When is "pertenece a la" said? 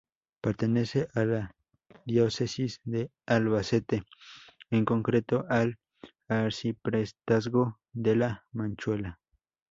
0.41-1.55